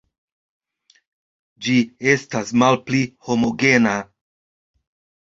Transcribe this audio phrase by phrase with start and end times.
[1.65, 1.75] Ĝi
[2.13, 3.93] estas malpli homogena.